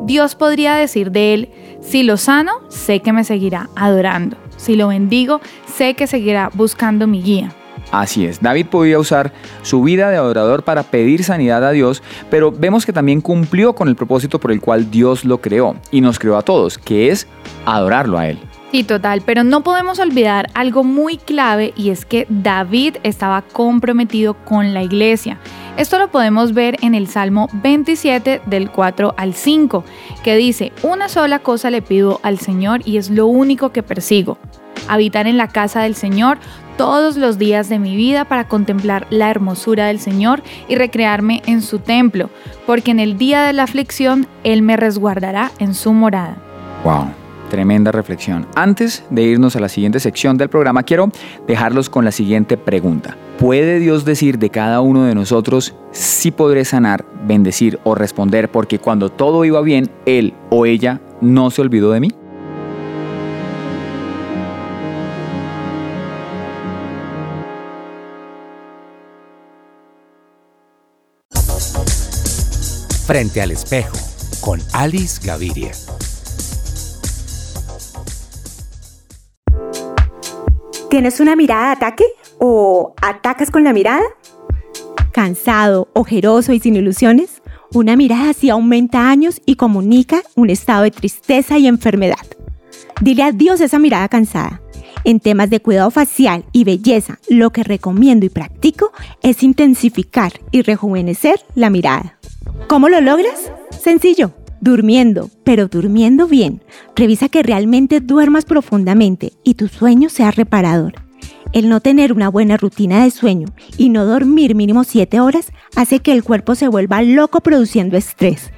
Dios 0.06 0.36
podría 0.36 0.76
decir 0.76 1.12
de 1.12 1.34
él, 1.34 1.50
si 1.82 2.04
lo 2.04 2.16
sano, 2.16 2.54
sé 2.70 3.02
que 3.02 3.12
me 3.12 3.26
seguirá 3.26 3.70
adorando. 3.76 4.38
Si 4.56 4.76
lo 4.76 4.88
bendigo, 4.88 5.42
sé 5.76 5.94
que 5.96 6.08
seguirá 6.08 6.50
buscando 6.54 7.06
mi 7.06 7.22
guía. 7.22 7.54
Así 7.92 8.26
es, 8.26 8.42
David 8.42 8.68
podía 8.68 9.00
usar 9.00 9.34
su 9.64 9.82
vida 9.82 10.12
de 10.12 10.18
adorador 10.18 10.64
para 10.64 10.84
pedir 10.84 11.24
sanidad 11.24 11.66
a 11.66 11.72
Dios, 11.72 12.04
pero 12.30 12.52
vemos 12.52 12.86
que 12.86 12.94
también 12.94 13.20
cumplió 13.20 13.74
con 13.74 13.88
el 13.88 13.96
propósito 13.96 14.40
por 14.40 14.52
el 14.52 14.62
cual 14.62 14.92
Dios 14.92 15.26
lo 15.26 15.42
creó 15.42 15.76
y 15.90 16.02
nos 16.02 16.20
creó 16.20 16.38
a 16.38 16.44
todos, 16.44 16.78
que 16.78 17.10
es 17.10 17.28
adorarlo 17.66 18.20
a 18.20 18.28
Él. 18.28 18.40
Sí, 18.72 18.84
total, 18.84 19.24
pero 19.26 19.44
no 19.44 19.64
podemos 19.64 19.98
olvidar 19.98 20.48
algo 20.54 20.84
muy 20.84 21.18
clave 21.18 21.74
y 21.76 21.90
es 21.90 22.06
que 22.06 22.28
David 22.30 22.98
estaba 23.02 23.42
comprometido 23.42 24.36
con 24.46 24.76
la 24.76 24.84
iglesia. 24.84 25.40
Esto 25.76 25.98
lo 25.98 26.12
podemos 26.12 26.54
ver 26.54 26.78
en 26.82 26.94
el 26.94 27.08
Salmo 27.08 27.50
27 27.54 28.42
del 28.46 28.70
4 28.70 29.16
al 29.18 29.34
5, 29.34 29.84
que 30.24 30.36
dice, 30.36 30.72
una 30.84 31.10
sola 31.10 31.40
cosa 31.40 31.72
le 31.72 31.82
pido 31.82 32.20
al 32.22 32.38
Señor 32.38 32.82
y 32.86 32.98
es 32.98 33.10
lo 33.10 33.26
único 33.26 33.72
que 33.72 33.82
persigo, 33.82 34.38
habitar 34.88 35.26
en 35.26 35.38
la 35.38 35.48
casa 35.48 35.82
del 35.82 35.96
Señor 35.96 36.38
todos 36.80 37.18
los 37.18 37.38
días 37.38 37.68
de 37.68 37.78
mi 37.78 37.98
vida 37.98 38.24
para 38.24 38.48
contemplar 38.48 39.06
la 39.10 39.30
hermosura 39.30 39.88
del 39.88 40.00
Señor 40.00 40.42
y 40.70 40.76
recrearme 40.76 41.42
en 41.46 41.62
su 41.62 41.80
templo, 41.80 42.30
porque 42.66 42.92
en 42.92 43.02
el 43.02 43.18
día 43.18 43.44
de 43.44 43.52
la 43.52 43.64
aflicción 43.64 44.28
Él 44.46 44.62
me 44.62 44.78
resguardará 44.78 45.52
en 45.60 45.74
su 45.74 45.92
morada. 45.92 46.38
Wow. 46.86 47.08
Tremenda 47.50 47.92
reflexión. 47.92 48.48
Antes 48.56 49.04
de 49.10 49.24
irnos 49.24 49.58
a 49.58 49.60
la 49.60 49.68
siguiente 49.68 50.00
sección 50.00 50.38
del 50.38 50.48
programa, 50.48 50.84
quiero 50.84 51.12
dejarlos 51.48 51.90
con 51.90 52.06
la 52.06 52.14
siguiente 52.14 52.56
pregunta. 52.56 53.18
¿Puede 53.40 53.80
Dios 53.80 54.06
decir 54.06 54.40
de 54.40 54.50
cada 54.50 54.80
uno 54.80 55.04
de 55.04 55.16
nosotros 55.16 55.76
si 55.92 56.32
podré 56.32 56.64
sanar, 56.64 57.04
bendecir 57.28 57.78
o 57.84 57.94
responder 57.94 58.50
porque 58.50 58.80
cuando 58.80 59.10
todo 59.10 59.44
iba 59.44 59.60
bien, 59.62 59.90
él 60.06 60.34
o 60.50 60.66
ella 60.66 61.02
no 61.20 61.52
se 61.52 61.62
olvidó 61.62 61.92
de 61.92 62.00
mí? 62.00 62.10
Frente 73.10 73.42
al 73.42 73.50
espejo 73.50 73.98
con 74.40 74.60
Alice 74.72 75.20
Gaviria. 75.26 75.72
¿Tienes 80.92 81.20
una 81.20 81.36
mirada 81.36 81.66
de 81.66 81.72
ataque? 81.72 82.04
¿O 82.38 82.94
atacas 83.02 83.50
con 83.50 83.64
la 83.64 83.74
mirada? 83.74 84.04
Cansado, 85.12 85.90
ojeroso 85.94 86.54
y 86.54 86.60
sin 86.60 86.76
ilusiones, 86.76 87.42
una 87.74 87.96
mirada 87.96 88.30
así 88.30 88.52
aumenta 88.52 89.10
años 89.10 89.42
y 89.44 89.56
comunica 89.56 90.22
un 90.36 90.52
estado 90.52 90.84
de 90.84 90.92
tristeza 90.92 91.58
y 91.58 91.66
enfermedad. 91.66 92.28
Dile 93.02 93.24
adiós 93.24 93.60
a 93.60 93.66
esa 93.66 93.80
mirada 93.80 94.08
cansada. 94.08 94.62
En 95.04 95.20
temas 95.20 95.50
de 95.50 95.62
cuidado 95.62 95.90
facial 95.90 96.46
y 96.52 96.64
belleza, 96.64 97.18
lo 97.28 97.50
que 97.50 97.64
recomiendo 97.64 98.28
y 98.28 98.30
practico 98.30 98.92
es 99.24 99.42
intensificar 99.42 100.34
y 100.52 100.62
rejuvenecer 100.62 101.44
la 101.56 101.72
mirada. 101.72 102.19
¿Cómo 102.68 102.90
lo 102.90 103.02
logras? 103.02 103.52
Sencillo, 103.72 104.32
durmiendo, 104.62 105.30
pero 105.44 105.68
durmiendo 105.68 106.28
bien. 106.28 106.62
Revisa 106.96 107.30
que 107.30 107.44
realmente 107.44 108.00
duermas 108.00 108.46
profundamente 108.46 109.34
y 109.44 109.56
tu 109.56 109.68
sueño 109.68 110.10
sea 110.10 110.32
reparador. 110.32 110.94
El 111.52 111.68
no 111.68 111.80
tener 111.80 112.14
una 112.14 112.30
buena 112.30 112.58
rutina 112.58 113.04
de 113.04 113.12
sueño 113.12 113.48
y 113.78 113.90
no 113.90 114.06
dormir 114.06 114.54
mínimo 114.54 114.84
7 114.84 115.20
horas 115.20 115.52
hace 115.76 116.00
que 116.00 116.12
el 116.12 116.24
cuerpo 116.24 116.54
se 116.54 116.68
vuelva 116.68 117.02
loco 117.02 117.42
produciendo 117.42 117.98
estrés. 117.98 118.52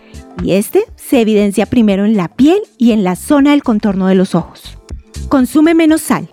Y 0.44 0.54
este 0.54 0.84
se 0.98 1.22
evidencia 1.22 1.66
primero 1.66 2.04
en 2.04 2.18
la 2.18 2.28
piel 2.28 2.60
y 2.78 2.92
en 2.92 3.04
la 3.04 3.16
zona 3.16 3.52
del 3.52 3.64
contorno 3.64 4.08
de 4.08 4.16
los 4.16 4.36
ojos. 4.36 4.78
Consume 5.30 5.74
menos 5.74 6.02
sal. 6.02 6.30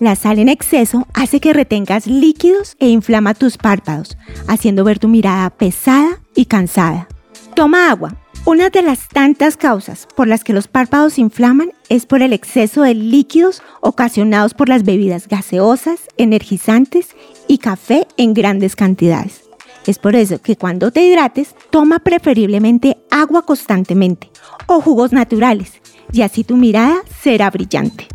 La 0.00 0.16
sal 0.16 0.38
en 0.38 0.48
exceso 0.48 1.06
hace 1.14 1.38
que 1.40 1.52
retengas 1.52 2.06
líquidos 2.06 2.76
e 2.80 2.88
inflama 2.88 3.34
tus 3.34 3.58
párpados, 3.58 4.16
haciendo 4.48 4.84
ver 4.84 4.98
tu 4.98 5.08
mirada 5.08 5.50
pesada 5.50 6.20
y 6.34 6.46
cansada. 6.46 7.08
Toma 7.54 7.90
agua. 7.90 8.16
Una 8.44 8.70
de 8.70 8.82
las 8.82 9.08
tantas 9.08 9.56
causas 9.56 10.08
por 10.16 10.26
las 10.26 10.42
que 10.42 10.52
los 10.52 10.66
párpados 10.66 11.12
se 11.12 11.20
inflaman 11.20 11.72
es 11.88 12.06
por 12.06 12.22
el 12.22 12.32
exceso 12.32 12.82
de 12.82 12.94
líquidos 12.94 13.62
ocasionados 13.80 14.54
por 14.54 14.68
las 14.68 14.82
bebidas 14.82 15.28
gaseosas, 15.28 16.00
energizantes 16.16 17.10
y 17.46 17.58
café 17.58 18.08
en 18.16 18.34
grandes 18.34 18.74
cantidades. 18.74 19.42
Es 19.86 19.98
por 19.98 20.16
eso 20.16 20.40
que 20.40 20.56
cuando 20.56 20.90
te 20.90 21.02
hidrates, 21.02 21.54
toma 21.70 22.00
preferiblemente 22.00 22.98
agua 23.10 23.42
constantemente 23.42 24.30
o 24.66 24.80
jugos 24.80 25.12
naturales 25.12 25.74
y 26.12 26.22
así 26.22 26.42
tu 26.42 26.56
mirada 26.56 26.96
será 27.20 27.50
brillante. 27.50 28.08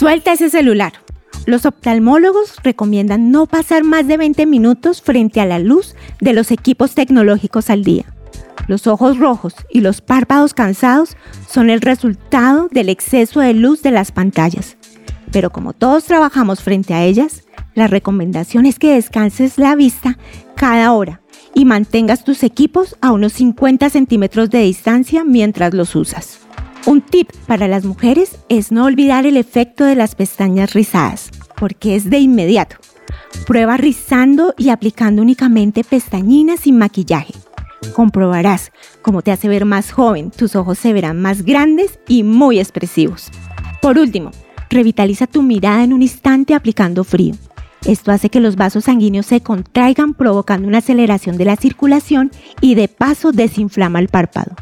Suelta 0.00 0.32
ese 0.32 0.48
celular. 0.48 0.94
Los 1.44 1.66
oftalmólogos 1.66 2.54
recomiendan 2.62 3.30
no 3.30 3.44
pasar 3.44 3.84
más 3.84 4.08
de 4.08 4.16
20 4.16 4.46
minutos 4.46 5.02
frente 5.02 5.42
a 5.42 5.44
la 5.44 5.58
luz 5.58 5.94
de 6.22 6.32
los 6.32 6.50
equipos 6.52 6.94
tecnológicos 6.94 7.68
al 7.68 7.84
día. 7.84 8.06
Los 8.66 8.86
ojos 8.86 9.18
rojos 9.18 9.54
y 9.70 9.82
los 9.82 10.00
párpados 10.00 10.54
cansados 10.54 11.18
son 11.46 11.68
el 11.68 11.82
resultado 11.82 12.68
del 12.70 12.88
exceso 12.88 13.40
de 13.40 13.52
luz 13.52 13.82
de 13.82 13.90
las 13.90 14.10
pantallas. 14.10 14.78
Pero 15.32 15.50
como 15.50 15.74
todos 15.74 16.04
trabajamos 16.04 16.62
frente 16.62 16.94
a 16.94 17.04
ellas, 17.04 17.44
la 17.74 17.86
recomendación 17.86 18.64
es 18.64 18.78
que 18.78 18.94
descanses 18.94 19.58
la 19.58 19.76
vista 19.76 20.16
cada 20.56 20.94
hora 20.94 21.20
y 21.54 21.66
mantengas 21.66 22.24
tus 22.24 22.42
equipos 22.42 22.96
a 23.02 23.12
unos 23.12 23.34
50 23.34 23.90
centímetros 23.90 24.48
de 24.48 24.60
distancia 24.60 25.24
mientras 25.24 25.74
los 25.74 25.94
usas. 25.94 26.40
Un 26.86 27.02
tip 27.02 27.30
para 27.46 27.68
las 27.68 27.84
mujeres 27.84 28.38
es 28.48 28.72
no 28.72 28.86
olvidar 28.86 29.26
el 29.26 29.36
efecto 29.36 29.84
de 29.84 29.94
las 29.94 30.14
pestañas 30.14 30.72
rizadas, 30.72 31.30
porque 31.56 31.94
es 31.94 32.08
de 32.08 32.18
inmediato. 32.18 32.76
Prueba 33.46 33.76
rizando 33.76 34.54
y 34.56 34.70
aplicando 34.70 35.20
únicamente 35.20 35.84
pestañinas 35.84 36.60
sin 36.60 36.78
maquillaje. 36.78 37.34
Comprobarás 37.94 38.72
cómo 39.02 39.20
te 39.20 39.30
hace 39.30 39.48
ver 39.48 39.66
más 39.66 39.92
joven, 39.92 40.30
tus 40.30 40.56
ojos 40.56 40.78
se 40.78 40.94
verán 40.94 41.20
más 41.20 41.42
grandes 41.42 41.98
y 42.08 42.22
muy 42.22 42.58
expresivos. 42.58 43.30
Por 43.82 43.98
último, 43.98 44.30
revitaliza 44.70 45.26
tu 45.26 45.42
mirada 45.42 45.84
en 45.84 45.92
un 45.92 46.00
instante 46.00 46.54
aplicando 46.54 47.04
frío. 47.04 47.34
Esto 47.84 48.10
hace 48.10 48.30
que 48.30 48.40
los 48.40 48.56
vasos 48.56 48.84
sanguíneos 48.84 49.26
se 49.26 49.42
contraigan 49.42 50.14
provocando 50.14 50.66
una 50.66 50.78
aceleración 50.78 51.36
de 51.36 51.44
la 51.44 51.56
circulación 51.56 52.30
y 52.60 52.74
de 52.74 52.88
paso 52.88 53.32
desinflama 53.32 53.98
el 53.98 54.08
párpado. 54.08 54.54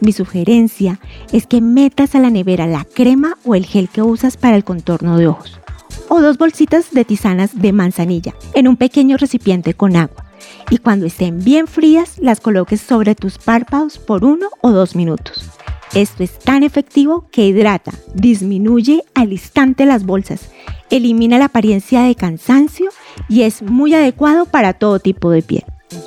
Mi 0.00 0.12
sugerencia 0.12 1.00
es 1.32 1.46
que 1.46 1.60
metas 1.60 2.14
a 2.14 2.20
la 2.20 2.30
nevera 2.30 2.66
la 2.66 2.84
crema 2.84 3.38
o 3.44 3.54
el 3.54 3.66
gel 3.66 3.88
que 3.88 4.02
usas 4.02 4.36
para 4.36 4.56
el 4.56 4.64
contorno 4.64 5.16
de 5.18 5.28
ojos 5.28 5.60
o 6.08 6.20
dos 6.20 6.38
bolsitas 6.38 6.90
de 6.92 7.04
tisanas 7.04 7.60
de 7.60 7.72
manzanilla 7.72 8.34
en 8.54 8.68
un 8.68 8.76
pequeño 8.76 9.16
recipiente 9.16 9.74
con 9.74 9.96
agua 9.96 10.24
y 10.70 10.78
cuando 10.78 11.06
estén 11.06 11.42
bien 11.42 11.66
frías 11.66 12.18
las 12.18 12.40
coloques 12.40 12.80
sobre 12.80 13.14
tus 13.14 13.38
párpados 13.38 13.98
por 13.98 14.24
uno 14.24 14.48
o 14.60 14.70
dos 14.70 14.94
minutos. 14.94 15.50
Esto 15.94 16.22
es 16.24 16.38
tan 16.38 16.62
efectivo 16.62 17.26
que 17.30 17.46
hidrata, 17.46 17.92
disminuye 18.14 19.04
al 19.14 19.32
instante 19.32 19.86
las 19.86 20.04
bolsas, 20.04 20.50
elimina 20.90 21.38
la 21.38 21.46
apariencia 21.46 22.02
de 22.02 22.14
cansancio 22.14 22.90
y 23.28 23.42
es 23.42 23.62
muy 23.62 23.94
adecuado 23.94 24.46
para 24.46 24.74
todo 24.74 24.98
tipo 24.98 25.30
de 25.30 25.42
piel. 25.42 25.64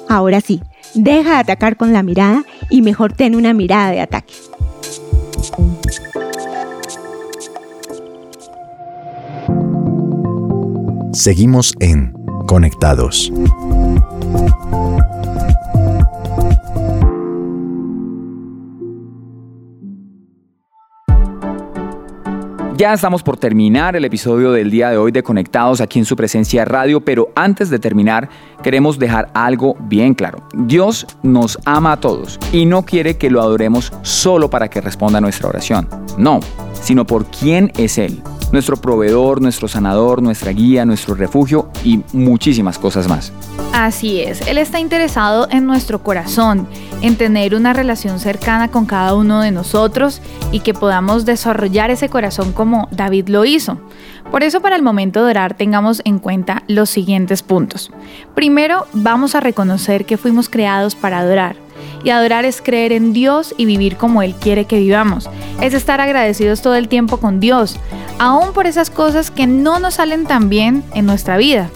Ahora 0.08 0.42
sí, 0.42 0.62
deja 0.94 1.32
de 1.32 1.40
atacar 1.40 1.78
con 1.78 1.94
la 1.94 2.04
mirada 2.04 2.44
y 2.70 2.82
mejor 2.82 3.14
ten 3.14 3.36
una 3.36 3.54
mirada 3.54 3.92
de 3.92 4.02
ataque. 4.02 4.34
Seguimos 11.14 11.74
en 11.80 12.14
Conectados. 12.46 13.32
Ya 22.80 22.94
estamos 22.94 23.24
por 23.24 23.36
terminar 23.36 23.98
el 23.98 24.06
episodio 24.06 24.54
del 24.54 24.72
día 24.72 24.90
de 24.90 24.96
hoy 24.96 25.12
de 25.12 25.22
Conectados 25.22 25.82
aquí 25.82 26.00
en 26.00 26.06
su 26.06 26.16
presencia 26.16 26.64
radio, 26.64 27.02
pero 27.02 27.28
antes 27.36 27.70
de 27.70 27.78
terminar 27.78 28.30
queremos 28.64 28.98
dejar 28.98 29.30
algo 29.34 29.76
bien 29.82 30.14
claro. 30.14 30.48
Dios 30.54 31.06
nos 31.22 31.60
ama 31.66 31.92
a 31.92 32.00
todos 32.00 32.40
y 32.54 32.66
no 32.66 32.84
quiere 32.86 33.18
que 33.18 33.30
lo 33.30 33.42
adoremos 33.42 33.92
solo 34.02 34.50
para 34.50 34.70
que 34.70 34.80
responda 34.80 35.18
a 35.18 35.22
nuestra 35.22 35.50
oración. 35.50 35.90
No, 36.18 36.40
sino 36.72 37.06
por 37.06 37.26
quién 37.26 37.70
es 37.76 37.98
Él 37.98 38.24
nuestro 38.52 38.78
proveedor, 38.78 39.42
nuestro 39.42 39.68
sanador, 39.68 40.22
nuestra 40.22 40.52
guía, 40.52 40.86
nuestro 40.86 41.16
refugio 41.16 41.70
y 41.84 42.02
muchísimas 42.14 42.80
cosas 42.80 43.08
más. 43.08 43.32
Así 43.74 44.22
es, 44.22 44.46
Él 44.48 44.58
está 44.58 44.80
interesado 44.80 45.48
en 45.52 45.66
nuestro 45.66 46.04
corazón, 46.04 46.68
en 47.02 47.16
tener 47.16 47.56
una 47.56 47.74
relación 47.74 48.20
cercana 48.20 48.70
con 48.70 48.86
cada 48.86 49.14
uno 49.14 49.42
de 49.42 49.52
nosotros 49.52 50.22
y 50.52 50.62
que 50.62 50.74
podamos 50.74 51.26
desarrollar 51.26 51.92
ese 51.92 52.10
corazón 52.10 52.52
como 52.52 52.88
David 52.92 53.30
lo 53.30 53.46
hizo. 53.46 53.78
Por 54.32 54.44
eso 54.44 54.62
para 54.62 54.76
el 54.76 54.84
momento 54.84 55.24
de 55.24 55.32
orar 55.32 55.56
tengamos 55.56 56.02
en 56.06 56.20
cuenta 56.20 56.64
los 56.68 56.90
siguientes 56.90 57.42
puntos. 57.42 57.92
Primero, 58.36 58.86
vamos 58.94 59.34
a 59.34 59.40
reconocer 59.40 60.06
que 60.06 60.18
fuimos 60.18 60.50
creados 60.50 60.96
para 60.96 61.20
adorar 61.20 61.56
y 62.04 62.10
adorar 62.10 62.46
es 62.46 62.62
creer 62.62 62.92
en 62.92 63.14
Dios 63.14 63.54
y 63.58 63.66
vivir 63.66 63.98
como 63.98 64.22
Él 64.22 64.36
quiere 64.36 64.66
que 64.66 64.80
vivamos. 64.80 65.30
Es 65.62 65.74
estar 65.74 66.02
agradecidos 66.02 66.62
todo 66.62 66.76
el 66.76 66.88
tiempo 66.88 67.18
con 67.18 67.40
Dios, 67.40 67.78
aún 68.18 68.54
por 68.54 68.68
esas 68.68 68.90
cosas 68.90 69.32
que 69.32 69.48
no 69.48 69.80
nos 69.80 69.96
salen 69.96 70.26
tan 70.26 70.50
bien 70.50 70.84
en 70.94 71.06
nuestra 71.06 71.38
vida. 71.38 71.70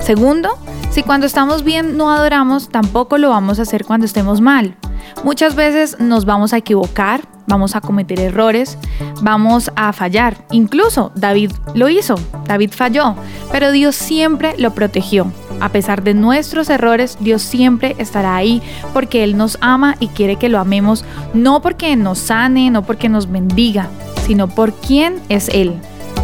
Segundo, 0.00 0.58
si 0.90 1.02
cuando 1.02 1.26
estamos 1.26 1.64
bien 1.64 1.96
no 1.96 2.10
adoramos, 2.10 2.68
tampoco 2.68 3.18
lo 3.18 3.30
vamos 3.30 3.58
a 3.58 3.62
hacer 3.62 3.84
cuando 3.84 4.06
estemos 4.06 4.40
mal. 4.40 4.76
Muchas 5.22 5.54
veces 5.54 5.98
nos 5.98 6.24
vamos 6.24 6.52
a 6.52 6.58
equivocar, 6.58 7.22
vamos 7.46 7.74
a 7.76 7.80
cometer 7.80 8.20
errores, 8.20 8.78
vamos 9.22 9.70
a 9.76 9.92
fallar. 9.92 10.36
Incluso 10.50 11.12
David 11.14 11.52
lo 11.74 11.88
hizo, 11.88 12.16
David 12.46 12.72
falló, 12.74 13.14
pero 13.50 13.72
Dios 13.72 13.96
siempre 13.96 14.54
lo 14.58 14.74
protegió. 14.74 15.32
A 15.60 15.70
pesar 15.70 16.02
de 16.02 16.14
nuestros 16.14 16.70
errores, 16.70 17.16
Dios 17.20 17.42
siempre 17.42 17.96
estará 17.98 18.36
ahí 18.36 18.62
porque 18.92 19.24
Él 19.24 19.36
nos 19.36 19.58
ama 19.60 19.96
y 20.00 20.08
quiere 20.08 20.36
que 20.36 20.48
lo 20.48 20.58
amemos, 20.58 21.04
no 21.32 21.62
porque 21.62 21.96
nos 21.96 22.18
sane, 22.18 22.70
no 22.70 22.82
porque 22.82 23.08
nos 23.08 23.30
bendiga, 23.30 23.88
sino 24.26 24.48
por 24.48 24.72
quién 24.72 25.16
es 25.28 25.48
Él. 25.48 25.74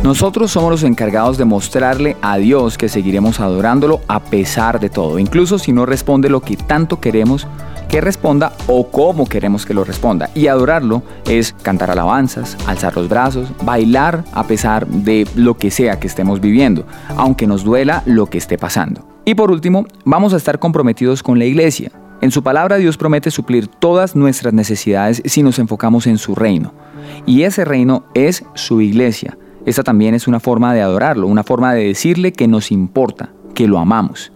Nosotros 0.03 0.51
somos 0.51 0.71
los 0.71 0.83
encargados 0.83 1.37
de 1.37 1.45
mostrarle 1.45 2.17
a 2.23 2.39
Dios 2.39 2.79
que 2.79 2.89
seguiremos 2.89 3.39
adorándolo 3.39 4.01
a 4.09 4.21
pesar 4.21 4.81
de 4.81 4.89
todo, 4.89 5.19
incluso 5.19 5.59
si 5.59 5.73
no 5.73 5.85
responde 5.85 6.31
lo 6.31 6.41
que 6.41 6.57
tanto 6.57 7.01
queremos 7.01 7.47
que 7.91 8.01
responda 8.01 8.53
o 8.67 8.87
cómo 8.89 9.27
queremos 9.27 9.67
que 9.67 9.75
lo 9.75 9.85
responda. 9.85 10.31
Y 10.35 10.47
adorarlo 10.47 11.03
es 11.27 11.53
cantar 11.63 11.91
alabanzas, 11.91 12.57
alzar 12.67 12.97
los 12.97 13.09
brazos, 13.09 13.49
bailar 13.63 14.25
a 14.33 14.45
pesar 14.45 14.87
de 14.87 15.27
lo 15.35 15.57
que 15.57 15.71
sea 15.71 15.99
que 15.99 16.07
estemos 16.07 16.41
viviendo, 16.41 16.87
aunque 17.17 17.47
nos 17.47 17.65
duela 17.65 18.03
lo 18.07 18.27
que 18.27 18.39
esté 18.39 18.57
pasando. 18.57 19.07
Y 19.31 19.37
por 19.37 19.53
último, 19.53 19.87
vamos 20.05 20.35
a 20.35 20.37
estar 20.37 20.59
comprometidos 20.59 21.23
con 21.23 21.39
la 21.39 21.45
iglesia. 21.45 21.93
En 22.21 22.33
su 22.33 22.43
palabra 22.43 22.79
Dios 22.79 22.97
promete 22.97 23.31
suplir 23.31 23.69
todas 23.69 24.17
nuestras 24.17 24.53
necesidades 24.53 25.23
si 25.25 25.45
nos 25.45 25.61
enfocamos 25.61 26.09
en 26.09 26.19
su 26.19 26.35
reino. 26.35 26.75
Y 27.27 27.43
ese 27.43 27.65
reino 27.65 28.07
es 28.15 28.45
su 28.55 28.81
iglesia. 28.81 29.39
Esa 29.67 29.85
también 29.85 30.17
es 30.17 30.27
una 30.27 30.41
forma 30.41 30.75
de 30.75 30.83
adorarlo, 30.83 31.29
una 31.29 31.45
forma 31.45 31.73
de 31.75 31.85
decirle 31.85 32.33
que 32.33 32.49
nos 32.49 32.73
importa, 32.73 33.31
que 33.55 33.69
lo 33.69 33.79
amamos. 33.79 34.33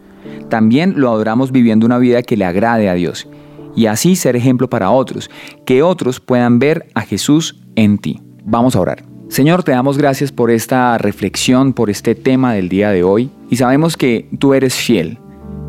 También 0.48 0.94
lo 0.96 1.10
adoramos 1.10 1.50
viviendo 1.50 1.86
una 1.86 1.98
vida 1.98 2.22
que 2.22 2.36
le 2.36 2.44
agrade 2.44 2.88
a 2.88 2.94
Dios 2.94 3.26
y 3.74 3.86
así 3.86 4.14
ser 4.14 4.36
ejemplo 4.36 4.70
para 4.70 4.92
otros, 4.92 5.28
que 5.66 5.82
otros 5.82 6.20
puedan 6.20 6.60
ver 6.60 6.86
a 6.94 7.00
Jesús 7.00 7.60
en 7.74 7.98
ti. 7.98 8.22
Vamos 8.44 8.76
a 8.76 8.80
orar. 8.80 9.13
Señor, 9.28 9.64
te 9.64 9.72
damos 9.72 9.98
gracias 9.98 10.30
por 10.30 10.50
esta 10.50 10.96
reflexión, 10.98 11.72
por 11.72 11.90
este 11.90 12.14
tema 12.14 12.52
del 12.52 12.68
día 12.68 12.90
de 12.90 13.02
hoy 13.02 13.30
y 13.50 13.56
sabemos 13.56 13.96
que 13.96 14.28
tú 14.38 14.54
eres 14.54 14.74
fiel, 14.74 15.18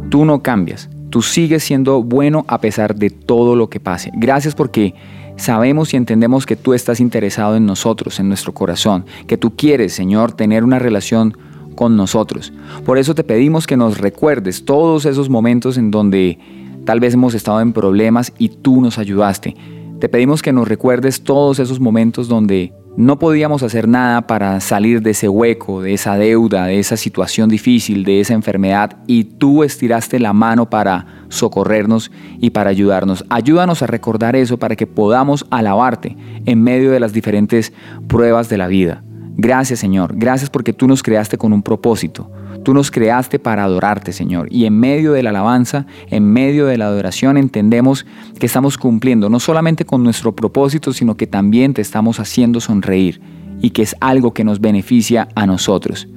tú 0.10 0.26
no 0.26 0.44
cambias, 0.44 0.90
tú 1.10 1.22
sigues 1.22 1.64
siendo 1.64 2.04
bueno 2.04 2.46
a 2.48 2.60
pesar 2.60 2.96
de 2.96 3.10
todo 3.10 3.56
lo 3.56 3.70
que 3.70 3.80
pase. 3.80 4.12
Gracias 4.16 4.54
porque 4.54 4.94
sabemos 5.38 5.94
y 5.94 5.98
entendemos 5.98 6.46
que 6.46 6.58
tú 6.58 6.74
estás 6.74 7.00
interesado 7.00 7.56
en 7.56 7.66
nosotros, 7.66 8.20
en 8.20 8.28
nuestro 8.28 8.54
corazón, 8.54 9.06
que 9.26 9.38
tú 9.38 9.56
quieres, 9.56 9.94
Señor, 9.94 10.34
tener 10.34 10.64
una 10.64 10.78
relación 10.78 11.36
con 11.76 11.96
nosotros. 11.96 12.54
Por 12.86 12.98
eso 12.98 13.16
te 13.16 13.24
pedimos 13.24 13.66
que 13.66 13.78
nos 13.78 13.98
recuerdes 13.98 14.66
todos 14.66 15.06
esos 15.06 15.30
momentos 15.30 15.78
en 15.78 15.92
donde 15.92 16.38
tal 16.86 17.00
vez 17.00 17.14
hemos 17.14 17.34
estado 17.34 17.62
en 17.62 17.74
problemas 17.74 18.32
y 18.38 18.50
tú 18.50 18.82
nos 18.82 19.00
ayudaste. 19.00 19.56
Te 20.00 20.10
pedimos 20.10 20.42
que 20.42 20.54
nos 20.54 20.68
recuerdes 20.68 21.24
todos 21.24 21.60
esos 21.60 21.80
momentos 21.80 22.28
donde 22.28 22.74
no 22.98 23.20
podíamos 23.20 23.62
hacer 23.64 23.88
nada 23.88 24.26
para 24.26 24.60
salir 24.62 25.02
de 25.02 25.12
ese 25.12 25.28
hueco, 25.28 25.82
de 25.82 25.94
esa 25.94 26.16
deuda, 26.18 26.66
de 26.66 26.80
esa 26.80 26.96
situación 26.96 27.50
difícil, 27.50 28.06
de 28.06 28.22
esa 28.22 28.34
enfermedad, 28.34 28.98
y 29.06 29.26
tú 29.26 29.64
estiraste 29.64 30.20
la 30.20 30.34
mano 30.34 30.70
para 30.70 31.06
socorrernos 31.30 32.12
y 32.40 32.52
para 32.52 32.70
ayudarnos. 32.70 33.26
Ayúdanos 33.30 33.82
a 33.82 33.88
recordar 33.88 34.36
eso 34.36 34.58
para 34.58 34.76
que 34.76 34.88
podamos 34.88 35.46
alabarte 35.50 36.16
en 36.46 36.64
medio 36.64 36.92
de 36.92 37.00
las 37.00 37.12
diferentes 37.12 37.74
pruebas 38.08 38.48
de 38.48 38.58
la 38.58 38.68
vida. 38.68 39.04
Gracias 39.38 39.80
Señor, 39.80 40.14
gracias 40.16 40.50
porque 40.50 40.72
tú 40.72 40.88
nos 40.88 41.04
creaste 41.04 41.38
con 41.38 41.52
un 41.52 41.62
propósito. 41.62 42.32
Tú 42.66 42.74
nos 42.74 42.90
creaste 42.90 43.38
para 43.38 43.64
adorarte, 43.64 44.12
Señor. 44.12 44.48
Y 44.50 44.66
en 44.66 44.80
medio 44.80 45.14
de 45.14 45.22
la 45.22 45.30
alabanza, 45.30 45.86
en 46.10 46.26
medio 46.34 46.66
de 46.66 46.80
la 46.80 46.88
adoración, 46.88 47.38
entendemos 47.38 48.08
que 48.40 48.48
estamos 48.48 48.80
cumpliendo 48.80 49.30
no 49.30 49.40
solamente 49.40 49.86
con 49.86 50.04
nuestro 50.04 50.36
propósito, 50.36 50.92
sino 50.92 51.16
que 51.16 51.28
también 51.28 51.76
te 51.76 51.84
estamos 51.84 52.20
haciendo 52.20 52.60
sonreír 52.60 53.22
y 53.62 53.70
que 53.70 53.84
es 53.84 53.96
algo 54.02 54.34
que 54.34 54.44
nos 54.44 54.62
beneficia 54.62 55.28
a 55.36 55.46
nosotros. 55.46 56.08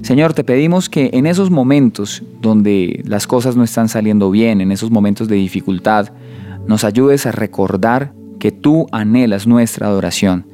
Señor, 0.00 0.32
te 0.32 0.44
pedimos 0.44 0.88
que 0.88 1.10
en 1.12 1.26
esos 1.26 1.50
momentos 1.50 2.22
donde 2.40 3.02
las 3.04 3.26
cosas 3.26 3.54
no 3.54 3.62
están 3.62 3.90
saliendo 3.90 4.30
bien, 4.30 4.62
en 4.62 4.72
esos 4.72 4.90
momentos 4.90 5.28
de 5.28 5.36
dificultad, 5.36 6.08
nos 6.66 6.84
ayudes 6.84 7.26
a 7.26 7.32
recordar 7.32 8.14
que 8.40 8.50
tú 8.50 8.86
anhelas 8.92 9.46
nuestra 9.46 9.88
adoración 9.88 10.46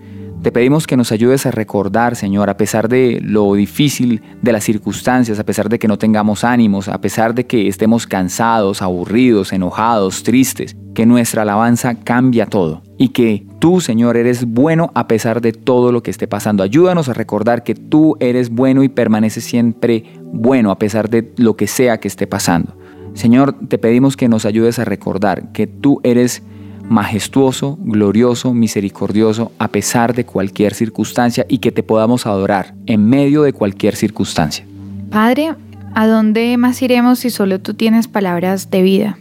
te 0.42 0.52
pedimos 0.52 0.86
que 0.86 0.96
nos 0.96 1.10
ayudes 1.10 1.46
a 1.46 1.50
recordar, 1.50 2.14
Señor, 2.14 2.48
a 2.48 2.56
pesar 2.56 2.88
de 2.88 3.20
lo 3.22 3.54
difícil 3.54 4.22
de 4.40 4.52
las 4.52 4.62
circunstancias, 4.62 5.38
a 5.38 5.44
pesar 5.44 5.68
de 5.68 5.78
que 5.78 5.88
no 5.88 5.98
tengamos 5.98 6.44
ánimos, 6.44 6.88
a 6.88 7.00
pesar 7.00 7.34
de 7.34 7.46
que 7.46 7.66
estemos 7.66 8.06
cansados, 8.06 8.80
aburridos, 8.80 9.52
enojados, 9.52 10.22
tristes, 10.22 10.76
que 10.94 11.06
nuestra 11.06 11.42
alabanza 11.42 11.96
cambia 11.96 12.46
todo 12.46 12.82
y 12.96 13.08
que 13.08 13.46
tú, 13.58 13.80
Señor, 13.80 14.16
eres 14.16 14.44
bueno 14.44 14.92
a 14.94 15.08
pesar 15.08 15.40
de 15.40 15.52
todo 15.52 15.90
lo 15.90 16.02
que 16.02 16.10
esté 16.10 16.28
pasando. 16.28 16.62
Ayúdanos 16.62 17.08
a 17.08 17.14
recordar 17.14 17.64
que 17.64 17.74
tú 17.74 18.16
eres 18.20 18.50
bueno 18.50 18.84
y 18.84 18.88
permaneces 18.88 19.44
siempre 19.44 20.04
bueno 20.32 20.70
a 20.70 20.78
pesar 20.78 21.10
de 21.10 21.32
lo 21.36 21.56
que 21.56 21.66
sea 21.66 21.98
que 21.98 22.08
esté 22.08 22.26
pasando. 22.26 22.76
Señor, 23.14 23.56
te 23.68 23.78
pedimos 23.78 24.16
que 24.16 24.28
nos 24.28 24.44
ayudes 24.44 24.78
a 24.78 24.84
recordar 24.84 25.50
que 25.52 25.66
tú 25.66 26.00
eres 26.04 26.42
majestuoso, 26.88 27.78
glorioso, 27.80 28.54
misericordioso, 28.54 29.52
a 29.58 29.68
pesar 29.68 30.14
de 30.14 30.24
cualquier 30.24 30.74
circunstancia 30.74 31.44
y 31.48 31.58
que 31.58 31.72
te 31.72 31.82
podamos 31.82 32.26
adorar 32.26 32.74
en 32.86 33.08
medio 33.08 33.42
de 33.42 33.52
cualquier 33.52 33.94
circunstancia. 33.94 34.66
Padre, 35.10 35.54
¿a 35.94 36.06
dónde 36.06 36.56
más 36.56 36.80
iremos 36.82 37.20
si 37.20 37.30
solo 37.30 37.60
tú 37.60 37.74
tienes 37.74 38.08
palabras 38.08 38.70
de 38.70 38.82
vida? 38.82 39.18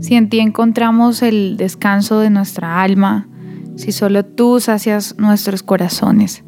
Si 0.00 0.14
en 0.14 0.28
ti 0.28 0.40
encontramos 0.40 1.22
el 1.22 1.56
descanso 1.56 2.20
de 2.20 2.30
nuestra 2.30 2.82
alma, 2.82 3.26
si 3.76 3.92
solo 3.92 4.24
tú 4.24 4.60
sacias 4.60 5.16
nuestros 5.18 5.62
corazones. 5.62 6.44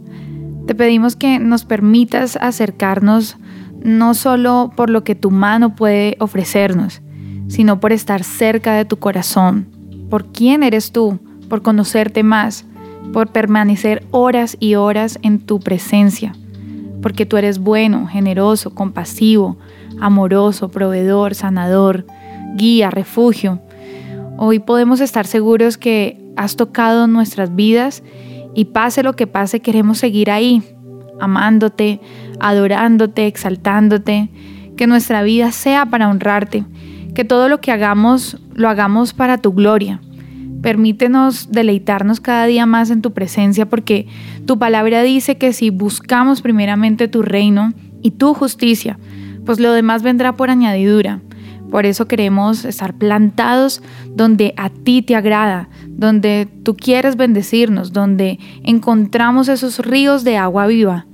Te 0.67 0.75
pedimos 0.75 1.17
que 1.17 1.39
nos 1.39 1.65
permitas 1.65 2.37
acercarnos 2.37 3.37
no 3.83 4.15
solo 4.15 4.73
por 4.77 4.91
lo 4.91 5.05
que 5.05 5.15
tu 5.15 5.31
mano 5.31 5.75
puede 5.75 6.17
ofrecernos, 6.21 7.03
sino 7.49 7.81
por 7.81 7.93
estar 7.93 8.23
cerca 8.25 8.75
de 8.75 8.85
tu 8.85 8.99
corazón, 8.99 9.69
por 10.11 10.27
quién 10.27 10.63
eres 10.63 10.91
tú, 10.91 11.21
por 11.49 11.63
conocerte 11.63 12.23
más, 12.23 12.67
por 13.13 13.29
permanecer 13.29 14.05
horas 14.11 14.57
y 14.61 14.75
horas 14.75 15.19
en 15.23 15.39
tu 15.39 15.61
presencia, 15.61 16.35
porque 17.01 17.25
tú 17.25 17.37
eres 17.37 17.61
bueno, 17.61 18.07
generoso, 18.09 18.75
compasivo, 18.75 19.57
amoroso, 20.01 20.69
proveedor, 20.69 21.35
sanador, 21.35 22.07
guía, 22.57 22.91
refugio. 22.91 23.61
Hoy 24.37 24.59
podemos 24.59 25.01
estar 25.01 25.27
seguros 25.27 25.79
que 25.79 26.21
has 26.37 26.57
tocado 26.57 27.07
nuestras 27.07 27.55
vidas 27.55 28.03
y 28.55 28.67
pase 28.67 29.03
lo 29.03 29.15
que 29.15 29.27
pase, 29.27 29.61
queremos 29.61 29.99
seguir 29.99 30.31
ahí, 30.31 30.63
amándote, 31.21 32.01
adorándote, 32.41 33.27
exaltándote, 33.27 34.31
que 34.77 34.87
nuestra 34.87 35.23
vida 35.23 35.53
sea 35.53 35.87
para 35.87 36.09
honrarte 36.09 36.65
que 37.15 37.25
todo 37.25 37.49
lo 37.49 37.61
que 37.61 37.73
hagamos 37.73 38.39
lo 38.55 38.69
hagamos 38.69 39.13
para 39.13 39.39
tu 39.39 39.53
gloria. 39.53 40.01
Permítenos 40.63 41.51
deleitarnos 41.51 42.21
cada 42.21 42.47
día 42.47 42.67
más 42.67 42.91
en 42.91 43.01
tu 43.01 43.13
presencia 43.13 43.67
porque 43.67 44.07
tu 44.47 44.59
palabra 44.59 45.03
dice 45.03 45.39
que 45.39 45.53
si 45.53 45.71
buscamos 45.71 46.43
primeramente 46.43 47.09
tu 47.09 47.23
reino 47.23 47.73
y 48.03 48.13
tu 48.13 48.35
justicia, 48.35 48.99
pues 49.47 49.59
lo 49.59 49.73
demás 49.73 50.03
vendrá 50.03 50.37
por 50.37 50.51
añadidura. 50.51 51.21
Por 51.71 51.87
eso 51.87 52.07
queremos 52.07 52.65
estar 52.65 52.95
plantados 52.95 53.81
donde 54.15 54.53
a 54.57 54.71
ti 54.71 55.03
te 55.03 55.15
agrada, 55.15 55.69
donde 55.89 56.49
tú 56.65 56.77
quieres 56.77 57.17
bendecirnos, 57.17 57.93
donde 57.93 58.39
encontramos 58.65 59.49
esos 59.49 59.79
ríos 59.79 60.25
de 60.25 60.37
agua 60.37 60.67
viva 60.67 61.07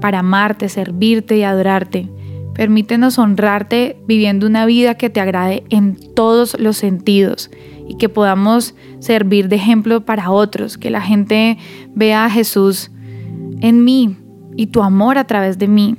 para 0.00 0.20
amarte, 0.20 0.68
servirte 0.68 1.36
y 1.36 1.42
adorarte. 1.42 2.08
Permítenos 2.54 3.18
honrarte 3.18 3.96
viviendo 4.06 4.46
una 4.46 4.64
vida 4.64 4.94
que 4.94 5.10
te 5.10 5.20
agrade 5.20 5.64
en 5.70 5.96
todos 6.14 6.58
los 6.58 6.76
sentidos 6.76 7.50
y 7.88 7.96
que 7.96 8.08
podamos 8.08 8.74
servir 9.00 9.48
de 9.48 9.56
ejemplo 9.56 10.04
para 10.04 10.30
otros, 10.30 10.78
que 10.78 10.90
la 10.90 11.00
gente 11.00 11.58
vea 11.94 12.24
a 12.24 12.30
Jesús 12.30 12.90
en 13.60 13.84
mí 13.84 14.16
y 14.56 14.68
tu 14.68 14.82
amor 14.82 15.18
a 15.18 15.26
través 15.26 15.58
de 15.58 15.68
mí. 15.68 15.96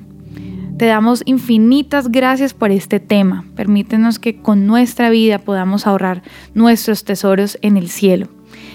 Te 0.78 0.86
damos 0.86 1.24
infinitas 1.26 2.10
gracias 2.10 2.54
por 2.54 2.72
este 2.72 3.00
tema. 3.00 3.46
Permítenos 3.56 4.20
que 4.20 4.42
con 4.42 4.66
nuestra 4.66 5.10
vida 5.10 5.40
podamos 5.40 5.88
ahorrar 5.88 6.22
nuestros 6.54 7.06
tesoros 7.06 7.58
en 7.62 7.78
el 7.78 7.90
cielo. 7.90 8.28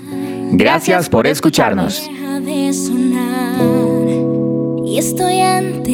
Gracias 0.52 1.10
por 1.10 1.26
escucharnos. 1.26 2.08
Y 4.86 4.98
estoy 4.98 5.40
ante 5.40 5.90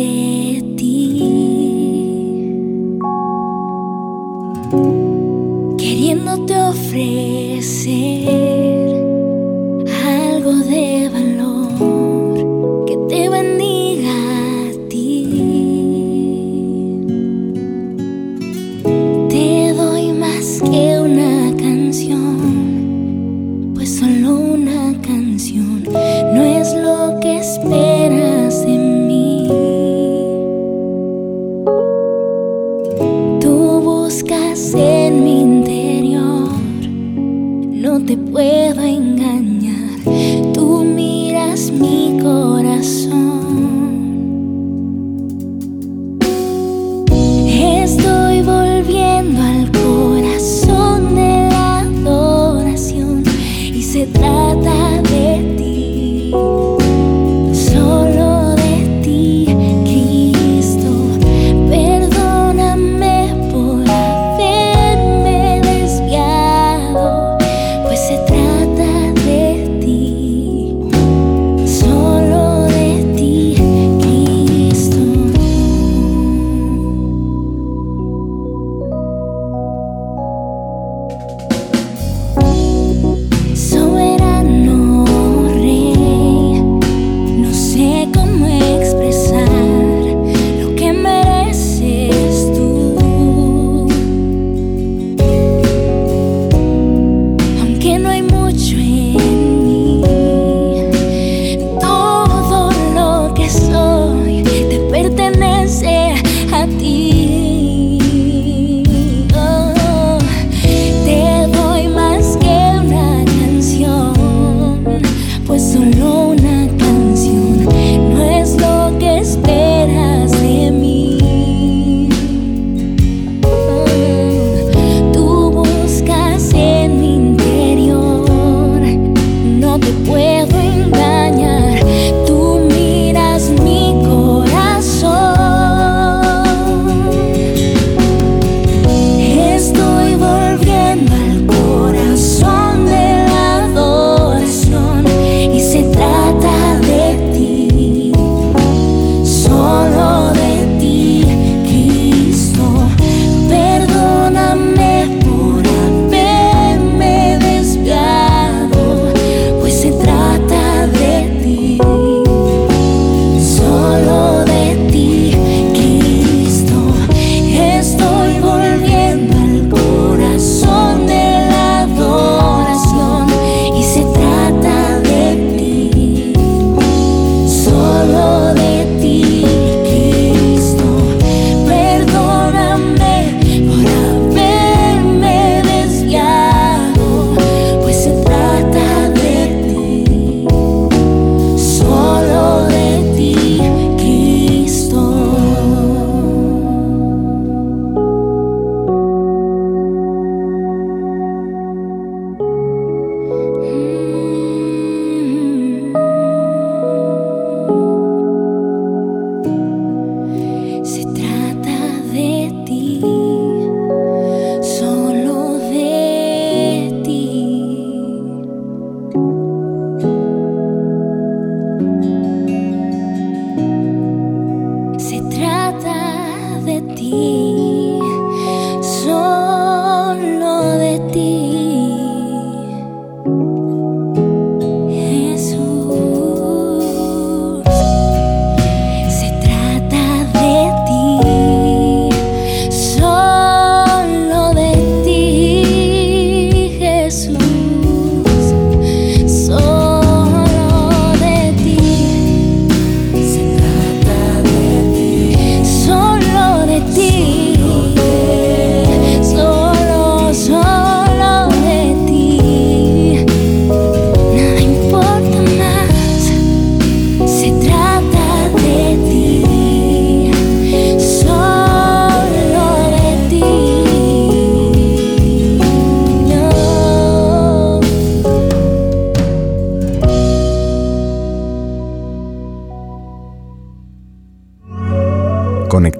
ti 0.76 1.19
queriéndote 5.80 6.54
ofrecer 6.54 8.28
algo 10.04 10.52
de 10.70 11.08
valor 11.08 12.84
que 12.86 12.96
te 13.08 13.30
bendiga 13.30 13.59